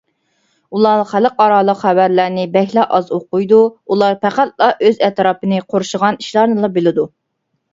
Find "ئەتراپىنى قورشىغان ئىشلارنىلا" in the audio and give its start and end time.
5.09-6.73